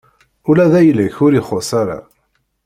[0.49, 1.99] Ula d ayla-k ur ixuṣṣ ara.